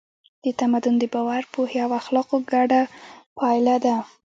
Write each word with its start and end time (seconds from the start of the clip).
تمدن 0.59 0.93
د 0.99 1.03
باور، 1.13 1.43
پوهې 1.53 1.77
او 1.85 1.91
اخلاقو 2.01 2.37
ګډه 2.51 2.81
پایله 3.37 3.75
ده. 3.85 3.95